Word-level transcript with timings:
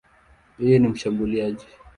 Yeye 0.59 0.79
ni 0.79 0.87
mshambuliaji. 0.87 1.65